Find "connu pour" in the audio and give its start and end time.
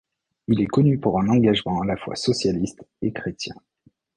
0.65-1.19